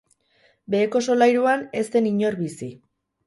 Beheko 0.75 1.01
solairuan 1.07 1.67
ez 1.81 1.83
zen 1.97 2.09
inor 2.13 2.39
bizi. 2.43 2.73